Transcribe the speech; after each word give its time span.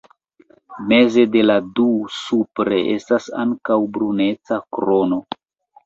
Meze 0.93 1.25
de 1.35 1.43
la 1.51 1.57
du, 1.81 1.85
supre, 2.17 2.81
estas 2.97 3.31
ankaŭ 3.47 3.81
bruneca 4.01 4.63
krono. 4.79 5.27